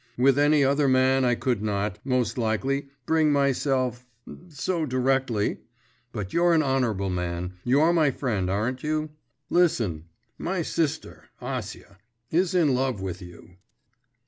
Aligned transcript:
With 0.17 0.39
any 0.39 0.63
other 0.63 0.87
man 0.87 1.23
I 1.23 1.35
could 1.35 1.61
not, 1.61 1.99
most 2.03 2.35
likely, 2.35 2.89
bring 3.05 3.31
myself… 3.31 4.03
so 4.49 4.83
directly.… 4.83 5.59
But 6.11 6.33
you're 6.33 6.53
an 6.55 6.63
honourable 6.63 7.11
man, 7.11 7.53
you're 7.63 7.93
my 7.93 8.09
friend, 8.09 8.49
aren't 8.49 8.81
you? 8.81 9.11
Listen 9.51 10.05
my 10.39 10.63
sister, 10.63 11.25
Acia, 11.39 11.97
is 12.31 12.55
in 12.55 12.73
love 12.73 12.99
with 12.99 13.21
you. 13.21 13.57